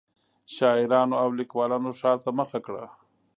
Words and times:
شاعرانو 0.55 1.15
او 1.21 1.29
لیکوالانو 1.39 1.91
ښار 1.99 2.17
ته 2.25 2.29
مخه 2.39 2.59
کړه. 2.65 2.83